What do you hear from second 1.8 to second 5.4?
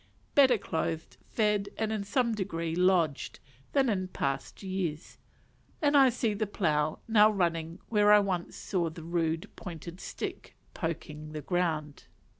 in some degree lodged, than in past years;